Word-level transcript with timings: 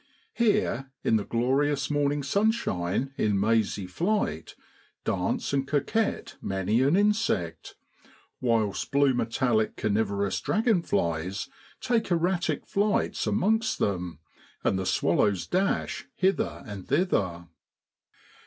Here 0.33 0.89
in 1.03 1.17
the 1.17 1.23
glorious 1.23 1.91
morning 1.91 2.23
sunshine 2.23 3.13
in 3.17 3.39
mazy 3.39 3.85
flight 3.85 4.55
dance 5.03 5.53
and 5.53 5.67
coquet 5.67 6.29
many 6.41 6.81
an 6.81 6.95
insect, 6.97 7.75
whilst 8.39 8.89
blue 8.89 9.13
metallic 9.13 9.75
carnivorous 9.75 10.41
dragon 10.41 10.81
flies 10.81 11.49
take 11.79 12.09
erratic 12.09 12.65
flights 12.65 13.27
amongst 13.27 13.77
them, 13.77 14.17
and 14.63 14.79
the 14.79 14.87
swallows 14.87 15.45
dash 15.45 16.07
hither 16.15 16.63
and 16.65 16.87
thither. 16.87 17.45